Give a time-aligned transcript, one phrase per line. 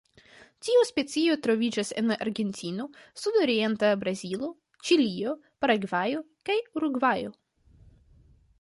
[0.67, 2.87] Tiu specio troviĝas en Argentino,
[3.25, 4.49] sudorienta Brazilo,
[4.89, 5.35] Ĉilio,
[5.65, 7.35] Paragvajo kaj Urugvajo.